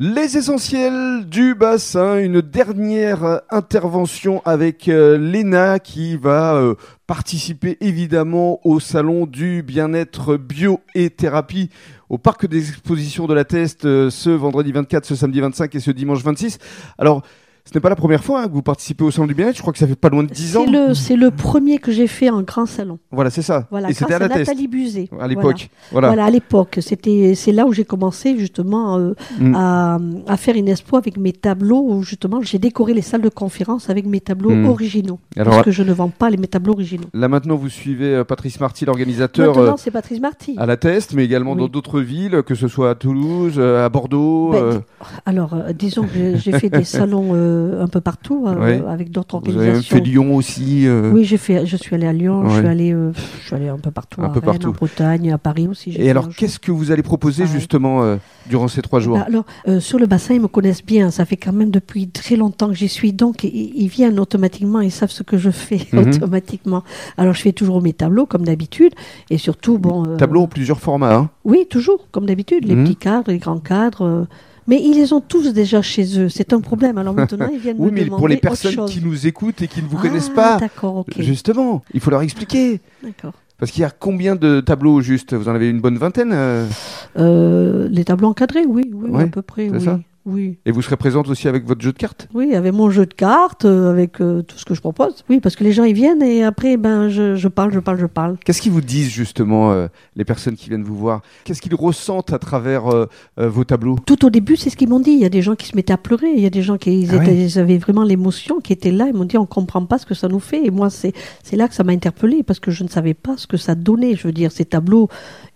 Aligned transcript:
Les 0.00 0.36
essentiels 0.36 1.24
du 1.28 1.56
bassin, 1.56 2.20
une 2.20 2.40
dernière 2.40 3.40
intervention 3.50 4.40
avec 4.44 4.86
euh, 4.86 5.18
Léna 5.18 5.80
qui 5.80 6.16
va 6.16 6.54
euh, 6.54 6.76
participer 7.08 7.76
évidemment 7.80 8.60
au 8.62 8.78
salon 8.78 9.26
du 9.26 9.64
bien-être 9.64 10.36
bio 10.36 10.78
et 10.94 11.10
thérapie 11.10 11.70
au 12.10 12.16
parc 12.16 12.46
des 12.46 12.68
expositions 12.68 13.26
de 13.26 13.34
la 13.34 13.44
Teste 13.44 13.86
euh, 13.86 14.08
ce 14.08 14.30
vendredi 14.30 14.70
24, 14.70 15.04
ce 15.04 15.16
samedi 15.16 15.40
25 15.40 15.74
et 15.74 15.80
ce 15.80 15.90
dimanche 15.90 16.22
26. 16.22 16.58
Alors, 16.96 17.22
ce 17.70 17.74
n'est 17.74 17.80
pas 17.80 17.88
la 17.90 17.96
première 17.96 18.24
fois 18.24 18.42
hein, 18.42 18.48
que 18.48 18.52
vous 18.54 18.62
participez 18.62 19.04
au 19.04 19.10
salon 19.10 19.26
du 19.26 19.34
bien-être. 19.34 19.56
Je 19.56 19.60
crois 19.60 19.72
que 19.72 19.78
ça 19.78 19.86
fait 19.86 19.94
pas 19.94 20.08
loin 20.08 20.22
de 20.24 20.28
10 20.30 20.56
ans. 20.56 20.64
C'est 20.94 21.16
le, 21.16 21.30
premier 21.30 21.78
que 21.78 21.92
j'ai 21.92 22.06
fait 22.06 22.30
en 22.30 22.40
grand 22.42 22.64
salon. 22.66 22.98
Voilà, 23.12 23.28
c'est 23.30 23.42
ça. 23.42 23.66
Voilà, 23.70 23.90
et 23.90 23.92
c'était 23.92 24.14
à 24.14 24.18
grâce 24.18 24.30
la 24.30 24.38
Nathalie 24.38 24.68
Buzet. 24.68 25.08
à 25.20 25.28
l'époque. 25.28 25.68
Voilà. 25.92 26.08
Voilà. 26.08 26.24
à 26.24 26.30
l'époque. 26.30 26.78
C'était, 26.80 27.34
c'est 27.34 27.52
là 27.52 27.66
où 27.66 27.72
j'ai 27.72 27.84
commencé 27.84 28.38
justement 28.38 28.96
euh, 28.98 29.12
Mm. 29.38 29.54
à, 29.54 29.98
à 30.26 30.36
faire 30.36 30.56
une 30.56 30.68
expo 30.68 30.96
avec 30.96 31.16
mes 31.18 31.32
tableaux. 31.32 31.84
Où 31.88 32.02
justement, 32.02 32.40
j'ai 32.42 32.58
décoré 32.58 32.94
les 32.94 33.02
salles 33.02 33.20
de 33.22 33.28
conférence 33.28 33.90
avec 33.90 34.06
mes 34.06 34.20
tableaux 34.20 34.50
Mm. 34.50 34.66
originaux. 34.66 35.18
Alors, 35.36 35.52
parce 35.54 35.64
que 35.66 35.70
je 35.70 35.82
ne 35.82 35.92
vends 35.92 36.08
pas 36.08 36.30
les 36.30 36.36
mes 36.38 36.46
tableaux 36.48 36.72
originaux. 36.72 37.08
Là 37.12 37.28
maintenant, 37.28 37.56
vous 37.56 37.68
suivez 37.68 38.14
euh, 38.14 38.24
Patrice 38.24 38.58
Marty, 38.60 38.84
l'organisateur. 38.86 39.54
Maintenant, 39.56 39.72
euh, 39.72 39.76
c'est 39.76 39.90
Patrice 39.90 40.20
Marty. 40.20 40.54
à 40.56 40.66
la 40.66 40.76
Teste, 40.76 41.12
mais 41.14 41.24
également 41.24 41.52
Oui. 41.52 41.58
dans 41.58 41.68
d'autres 41.68 42.00
villes, 42.00 42.42
que 42.46 42.54
ce 42.54 42.68
soit 42.68 42.90
à 42.90 42.94
Toulouse, 42.94 43.54
euh, 43.58 43.84
à 43.84 43.88
Bordeaux. 43.88 44.52
Ben, 44.52 44.82
Alors, 45.26 45.54
disons 45.74 46.04
que 46.04 46.36
j'ai 46.36 46.52
fait 46.52 46.70
des 46.70 46.84
salons 46.98 47.34
euh, 47.58 47.82
un 47.82 47.88
peu 47.88 48.00
partout 48.00 48.44
euh, 48.46 48.54
Ouais. 48.56 48.82
avec 48.88 49.10
d'autres 49.10 49.38
vous 49.40 49.48
avez 49.50 49.58
organisations. 49.58 49.96
fait 49.96 50.02
Lyon 50.02 50.34
aussi. 50.36 50.86
euh, 50.86 51.10
Oui, 51.12 51.24
j'ai 51.24 51.36
fait, 51.36 51.66
je 51.66 51.76
suis 51.76 51.94
allée 51.94 52.06
à 52.06 52.12
Lyon, 52.12 52.48
je 52.48 52.56
suis 52.58 52.66
allée, 52.66 52.90
je 52.92 53.46
suis 53.46 53.54
allée 53.56 53.68
un 53.68 53.78
peu 53.78 53.90
partout, 53.90 54.20
Un 54.22 54.26
à 54.26 54.28
peu 54.28 54.34
Rennes, 54.40 54.44
partout. 54.44 54.68
en 54.68 54.72
Bretagne, 54.72 55.32
à 55.32 55.38
Paris 55.38 55.66
aussi. 55.68 55.94
Et 55.98 56.08
alors, 56.10 56.28
qu'est-ce 56.28 56.58
que 56.58 56.70
vous 56.72 56.90
allez 56.92 57.02
proposer 57.02 57.42
Pareil. 57.44 57.58
justement 57.60 58.16
durant 58.48 58.68
ces 58.68 58.82
trois 58.82 59.00
jours? 59.00 59.16
Bah, 59.18 59.24
alors, 59.26 59.44
euh, 59.68 59.80
sur 59.80 59.98
le 59.98 60.06
bassin, 60.06 60.34
ils 60.34 60.40
me 60.40 60.48
connaissent 60.48 60.84
bien. 60.84 61.10
Ça 61.10 61.24
fait 61.24 61.36
quand 61.36 61.52
même 61.52 61.70
depuis 61.70 62.08
très 62.08 62.36
longtemps 62.36 62.68
que 62.68 62.74
j'y 62.74 62.88
suis. 62.88 63.12
Donc, 63.12 63.44
i- 63.44 63.72
ils 63.76 63.88
viennent 63.88 64.18
automatiquement. 64.20 64.80
Ils 64.80 64.90
savent 64.92 65.10
ce 65.10 65.22
que 65.22 65.36
je 65.38 65.50
fais 65.50 65.80
Mhm. 65.92 65.98
automatiquement. 66.22 66.82
Alors, 67.16 67.34
je 67.34 67.42
fais 67.42 67.52
toujours 67.52 67.82
mes 67.82 67.92
tableaux, 67.92 68.26
comme 68.26 68.44
d'habitude. 68.44 68.92
Et 69.30 69.38
surtout, 69.38 69.78
bon. 69.78 70.04
euh, 70.06 70.16
Tableau 70.16 70.42
en 70.42 70.46
plusieurs 70.48 70.80
formats. 70.80 71.14
hein. 71.14 71.30
Oui, 71.44 71.66
toujours, 71.68 72.06
comme 72.10 72.26
d'habitude. 72.26 72.64
Les 72.66 72.74
Mhm. 72.74 72.84
petits 72.84 72.96
cadres, 72.96 73.30
les 73.30 73.38
grands 73.38 73.58
cadres. 73.58 74.26
Mais 74.68 74.80
ils 74.80 74.94
les 74.94 75.12
ont 75.12 75.20
tous 75.20 75.52
déjà 75.52 75.82
chez 75.82 76.20
eux. 76.20 76.28
C'est 76.28 76.52
un 76.52 76.60
problème. 76.60 76.98
Alors 76.98 77.14
maintenant, 77.14 77.48
ils 77.52 77.58
viennent 77.58 77.76
Oui, 77.78 77.90
mais 77.92 78.04
demander 78.04 78.20
pour 78.20 78.28
les 78.28 78.36
personnes 78.36 78.84
qui 78.86 79.00
nous 79.02 79.26
écoutent 79.26 79.62
et 79.62 79.66
qui 79.66 79.82
ne 79.82 79.88
vous 79.88 79.96
Ah, 79.98 80.02
connaissent 80.02 80.28
pas, 80.28 80.58
justement, 81.18 81.82
il 81.92 82.00
faut 82.00 82.10
leur 82.10 82.22
expliquer. 82.22 82.80
D'accord. 83.02 83.32
Parce 83.58 83.72
qu'il 83.72 83.80
y 83.80 83.84
a 83.84 83.90
combien 83.90 84.36
de 84.36 84.60
tableaux 84.60 84.94
au 84.94 85.00
juste 85.00 85.34
Vous 85.34 85.48
en 85.48 85.54
avez 85.54 85.68
une 85.68 85.80
bonne 85.80 85.98
vingtaine 85.98 86.30
euh, 86.32 86.64
Euh, 87.16 87.88
les 87.90 88.04
tableaux 88.04 88.28
encadrés, 88.28 88.64
oui, 88.66 88.82
oui, 88.92 89.10
Ouais, 89.10 89.24
à 89.24 89.26
peu 89.26 89.42
près. 89.42 89.68
Oui, 89.68 89.80
ça? 89.80 89.98
Oui. 90.28 90.58
Et 90.66 90.70
vous 90.70 90.82
serez 90.82 90.96
présente 90.96 91.28
aussi 91.28 91.48
avec 91.48 91.64
votre 91.66 91.80
jeu 91.80 91.92
de 91.92 91.98
cartes? 91.98 92.28
Oui, 92.34 92.54
avec 92.54 92.72
mon 92.72 92.90
jeu 92.90 93.06
de 93.06 93.14
cartes, 93.14 93.64
euh, 93.64 93.90
avec 93.90 94.20
euh, 94.20 94.42
tout 94.42 94.58
ce 94.58 94.64
que 94.64 94.74
je 94.74 94.80
propose. 94.80 95.24
Oui, 95.28 95.40
parce 95.40 95.56
que 95.56 95.64
les 95.64 95.72
gens 95.72 95.84
ils 95.84 95.94
viennent 95.94 96.22
et 96.22 96.44
après 96.44 96.76
ben 96.76 97.08
je, 97.08 97.34
je 97.36 97.48
parle, 97.48 97.72
je 97.72 97.80
parle, 97.80 97.98
je 97.98 98.06
parle. 98.06 98.36
Qu'est-ce 98.44 98.60
qu'ils 98.62 98.72
vous 98.72 98.80
disent 98.80 99.10
justement, 99.10 99.72
euh, 99.72 99.88
les 100.16 100.24
personnes 100.24 100.54
qui 100.56 100.68
viennent 100.68 100.84
vous 100.84 100.96
voir? 100.96 101.22
Qu'est-ce 101.44 101.60
qu'ils 101.62 101.74
ressentent 101.74 102.32
à 102.32 102.38
travers 102.38 102.86
euh, 102.88 103.06
euh, 103.40 103.48
vos 103.48 103.64
tableaux? 103.64 103.96
Tout 104.06 104.24
au 104.24 104.30
début, 104.30 104.56
c'est 104.56 104.70
ce 104.70 104.76
qu'ils 104.76 104.88
m'ont 104.88 105.00
dit. 105.00 105.12
Il 105.12 105.18
y 105.20 105.24
a 105.24 105.28
des 105.30 105.42
gens 105.42 105.54
qui 105.56 105.66
se 105.66 105.74
mettaient 105.76 105.92
à 105.92 105.98
pleurer. 105.98 106.30
Il 106.34 106.40
y 106.40 106.46
a 106.46 106.50
des 106.50 106.62
gens 106.62 106.76
qui 106.78 107.00
ils 107.02 107.10
Ah 107.12 107.16
étaient- 107.16 107.26
ouais. 107.32 107.44
ils 107.44 107.58
avaient 107.58 107.78
vraiment 107.78 108.04
l'émotion, 108.04 108.60
qui 108.60 108.72
étaient 108.72 108.92
là. 108.92 109.06
Ils 109.08 109.14
m'ont 109.14 109.24
dit 109.24 109.38
on 109.38 109.46
comprend 109.46 109.84
pas 109.84 109.98
ce 109.98 110.06
que 110.06 110.14
ça 110.14 110.28
nous 110.28 110.40
fait. 110.40 110.64
Et 110.66 110.70
moi, 110.70 110.90
c'est 110.90 111.12
c'est 111.42 111.56
là 111.56 111.68
que 111.68 111.74
ça 111.74 111.84
m'a 111.84 111.92
interpellée 111.92 112.42
parce 112.42 112.60
que 112.60 112.70
je 112.70 112.84
ne 112.84 112.88
savais 112.88 113.14
pas 113.14 113.36
ce 113.36 113.46
que 113.46 113.56
ça 113.56 113.74
donnait. 113.74 114.14
Je 114.16 114.26
veux 114.26 114.32
dire, 114.32 114.52
ces 114.52 114.64
tableaux 114.64 115.08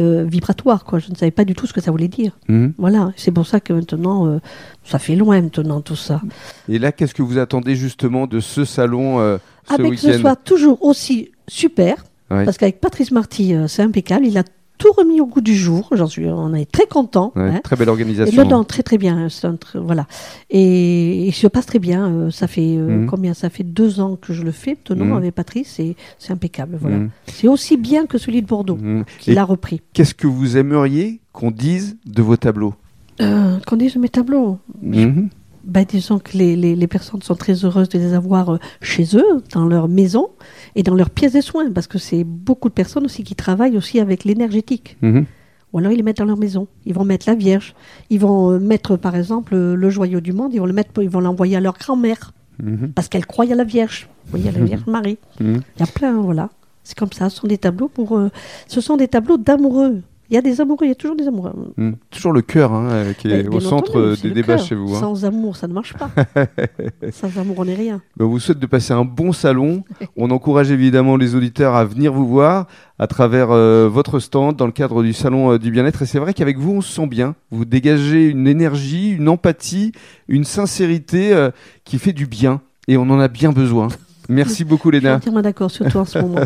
euh, 0.00 0.24
vibratoires, 0.24 0.84
quoi. 0.84 0.98
Je 0.98 1.10
ne 1.10 1.14
savais 1.16 1.30
pas 1.30 1.44
du 1.44 1.54
tout 1.54 1.66
ce 1.66 1.72
que 1.72 1.80
ça 1.80 1.90
voulait 1.90 2.08
dire. 2.08 2.32
Mhm. 2.48 2.74
Voilà. 2.78 3.12
C'est 3.16 3.30
pour 3.32 3.46
ça 3.46 3.60
que 3.60 3.72
maintenant, 3.72 4.26
euh, 4.26 4.38
ça 4.84 4.98
fait 4.98 5.16
loin 5.16 5.40
maintenant 5.40 5.80
tout 5.80 5.96
ça. 5.96 6.20
Et 6.68 6.78
là, 6.78 6.92
qu'est-ce 6.92 7.14
que 7.14 7.22
vous 7.22 7.38
attendez 7.38 7.76
justement 7.76 8.26
de 8.26 8.40
ce 8.40 8.64
salon 8.64 9.20
euh, 9.20 9.38
ce 9.68 9.74
avec 9.74 9.90
que 9.92 9.96
ce 9.96 10.18
soit 10.18 10.36
toujours 10.36 10.82
aussi 10.84 11.30
super, 11.48 12.04
Ouais. 12.30 12.44
parce 12.44 12.56
qu'avec 12.56 12.80
Patrice 12.80 13.10
Marty, 13.10 13.54
euh, 13.54 13.68
c'est 13.68 13.82
impeccable. 13.82 14.26
Il 14.26 14.38
a 14.38 14.44
tout 14.84 14.92
remis 14.92 15.20
au 15.20 15.26
goût 15.26 15.40
du 15.40 15.54
jour. 15.54 15.88
J'en 15.92 16.06
suis, 16.06 16.26
on 16.26 16.52
est 16.54 16.70
très 16.70 16.86
content. 16.86 17.32
Ouais, 17.36 17.42
hein. 17.48 17.60
Très 17.64 17.76
belle 17.76 17.88
Et 17.88 17.90
organisation. 17.90 18.42
le 18.42 18.48
dent 18.48 18.64
très 18.64 18.82
très 18.82 18.98
bien, 18.98 19.16
un 19.16 19.28
voilà. 19.80 20.06
Et 20.50 21.26
il 21.26 21.32
se 21.32 21.46
passe 21.46 21.66
très 21.66 21.78
bien. 21.78 22.06
euh, 22.10 22.30
ça 22.30 22.46
fait 22.46 22.76
euh, 22.76 23.00
Mhm. 23.00 23.06
combien 23.06 23.32
Ça 23.34 23.48
fait 23.50 23.64
deux 23.64 24.00
ans 24.00 24.16
que 24.16 24.32
je 24.34 24.42
le 24.42 24.50
fais 24.52 24.76
maintenant 24.76 25.06
Mhm. 25.06 25.16
avec 25.16 25.34
Patrice. 25.34 25.80
et 25.80 25.96
c'est 26.18 26.32
impeccable. 26.32 26.76
Voilà. 26.80 26.96
Mhm. 26.98 27.10
C'est 27.26 27.48
aussi 27.48 27.76
bien 27.76 28.06
que 28.06 28.18
celui 28.18 28.42
de 28.42 28.46
Bordeaux 28.46 28.76
Mhm. 28.76 29.04
qu'il 29.20 29.34
Et 29.34 29.38
a 29.38 29.44
repris. 29.44 29.80
qu'est-ce 29.94 30.14
que 30.14 30.26
vous 30.26 30.56
aimeriez 30.56 31.20
qu'on 31.32 31.50
dise 31.50 31.96
de 32.06 32.20
vos 32.22 32.36
tableaux? 32.36 32.74
Euh, 33.20 33.58
Qu'on 33.66 33.76
dise 33.76 33.96
mes 33.96 34.08
tableaux? 34.08 34.58
Ben, 35.66 35.84
disons 35.88 36.18
que 36.18 36.36
les, 36.36 36.56
les, 36.56 36.76
les 36.76 36.86
personnes 36.86 37.22
sont 37.22 37.34
très 37.34 37.64
heureuses 37.64 37.88
de 37.88 37.98
les 37.98 38.12
avoir 38.12 38.50
euh, 38.54 38.58
chez 38.82 39.16
eux, 39.16 39.42
dans 39.52 39.66
leur 39.66 39.88
maison 39.88 40.28
et 40.74 40.82
dans 40.82 40.94
leur 40.94 41.10
pièce 41.10 41.32
de 41.32 41.40
soins, 41.40 41.70
parce 41.72 41.86
que 41.86 41.98
c'est 41.98 42.22
beaucoup 42.24 42.68
de 42.68 42.74
personnes 42.74 43.04
aussi 43.06 43.24
qui 43.24 43.34
travaillent 43.34 43.76
aussi 43.76 43.98
avec 44.00 44.24
l'énergétique. 44.24 44.96
Mhm. 45.02 45.24
Ou 45.72 45.78
alors 45.78 45.90
ils 45.90 45.96
les 45.96 46.02
mettent 46.02 46.18
dans 46.18 46.24
leur 46.26 46.36
maison. 46.36 46.68
Ils 46.86 46.94
vont 46.94 47.04
mettre 47.04 47.28
la 47.28 47.34
Vierge. 47.34 47.74
Ils 48.10 48.20
vont 48.20 48.50
euh, 48.52 48.58
mettre, 48.60 48.96
par 48.96 49.16
exemple, 49.16 49.54
euh, 49.54 49.74
le 49.74 49.90
joyau 49.90 50.20
du 50.20 50.32
monde. 50.32 50.52
Ils 50.54 50.58
vont 50.60 50.66
le 50.66 50.72
mettre, 50.72 51.02
ils 51.02 51.08
vont 51.10 51.20
l'envoyer 51.20 51.56
à 51.56 51.60
leur 51.60 51.76
grand-mère 51.78 52.32
Mhm. 52.62 52.92
parce 52.94 53.08
qu'elle 53.08 53.26
croit 53.26 53.46
à 53.50 53.54
la 53.56 53.64
Vierge. 53.64 54.08
Vous 54.26 54.30
voyez, 54.38 54.48
à 54.48 54.52
la 54.52 54.64
Vierge 54.64 54.86
Marie. 54.86 55.18
Mhm. 55.40 55.62
Il 55.76 55.80
y 55.80 55.82
a 55.82 55.86
plein, 55.88 56.20
voilà. 56.20 56.50
C'est 56.84 56.96
comme 56.96 57.10
ça. 57.12 57.28
Ce 57.30 57.38
sont 57.40 57.48
des 57.48 57.58
tableaux 57.58 57.88
pour. 57.88 58.16
euh, 58.16 58.30
ce 58.68 58.80
sont 58.80 58.96
des 58.96 59.08
tableaux 59.08 59.38
d'amoureux. 59.38 60.02
Il 60.30 60.34
y 60.34 60.38
a 60.38 60.42
des 60.42 60.60
amoureux. 60.60 60.86
Il 60.86 60.88
y 60.88 60.92
a 60.92 60.94
toujours 60.94 61.16
des 61.16 61.26
amoureux. 61.28 61.52
Mhm. 61.76 61.96
Toujours 62.10 62.32
le 62.32 62.42
cœur 62.42 62.72
hein, 62.72 62.88
euh, 62.90 63.12
qui 63.12 63.28
est 63.28 63.42
Ben, 63.44 63.54
au 63.54 63.60
centre 63.60 63.90
entendu, 63.90 64.04
euh, 64.04 64.16
des 64.22 64.30
débats 64.30 64.56
chez 64.58 64.74
vous. 64.74 64.94
hein. 64.94 65.00
Sans 65.00 65.24
amour, 65.24 65.56
ça 65.56 65.68
ne 65.68 65.72
marche 65.74 65.94
pas. 65.94 66.10
Sans 67.12 67.38
amour, 67.38 67.56
on 67.58 67.64
n'est 67.66 67.74
rien. 67.74 68.00
Ben, 68.16 68.24
on 68.24 68.28
vous 68.28 68.38
souhaite 68.40 68.58
de 68.58 68.66
passer 68.66 68.92
un 68.92 69.04
bon 69.04 69.32
salon. 69.32 69.84
On 70.16 70.30
encourage 70.30 70.70
évidemment 70.70 71.16
les 71.16 71.34
auditeurs 71.34 71.74
à 71.74 71.84
venir 71.84 72.12
vous 72.12 72.26
voir 72.26 72.66
à 72.98 73.06
travers 73.06 73.50
euh, 73.50 73.88
votre 73.90 74.18
stand 74.18 74.56
dans 74.56 74.66
le 74.66 74.72
cadre 74.72 75.02
du 75.02 75.12
salon 75.12 75.52
euh, 75.52 75.58
du 75.58 75.70
bien-être. 75.70 76.02
Et 76.02 76.06
c'est 76.06 76.18
vrai 76.20 76.32
qu'avec 76.32 76.58
vous, 76.58 76.72
on 76.72 76.80
se 76.80 76.92
sent 76.92 77.06
bien. 77.06 77.34
Vous 77.50 77.64
dégagez 77.64 78.28
une 78.28 78.46
énergie, 78.46 79.10
une 79.10 79.28
empathie, 79.28 79.92
une 80.28 80.44
sincérité 80.44 81.34
euh, 81.34 81.50
qui 81.84 81.98
fait 81.98 82.12
du 82.12 82.26
bien. 82.26 82.60
Et 82.88 82.96
on 82.96 83.02
en 83.10 83.18
a 83.20 83.28
bien 83.28 83.52
besoin. 83.52 83.88
Merci 84.28 84.64
beaucoup, 84.64 84.90
Je 84.90 84.96
suis 84.96 85.04
Léna. 85.04 85.16
entièrement 85.16 85.42
d'accord, 85.42 85.70
surtout 85.70 85.98
en 85.98 86.04
ce 86.06 86.18
moment. 86.18 86.40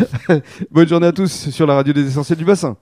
Bonne 0.70 0.88
journée 0.88 1.08
à 1.08 1.12
tous 1.12 1.50
sur 1.50 1.66
la 1.66 1.74
radio 1.74 1.92
des 1.92 2.06
essentiels 2.06 2.38
du 2.38 2.44
bassin. 2.44 2.76